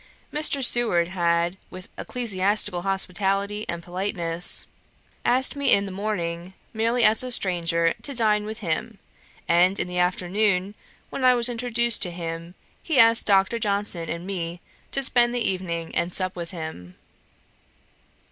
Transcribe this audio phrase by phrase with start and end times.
[0.33, 0.65] Mr.
[0.65, 4.65] Seward had, with ecclesiastical hospitality and politeness,
[5.23, 8.97] asked me in the morning, merely as a stranger, to dine with him;
[9.47, 10.73] and in the afternoon,
[11.11, 13.59] when I was introduced to him, he asked Dr.
[13.59, 14.59] Johnson and me
[14.91, 16.95] to spend the evening and sup with him.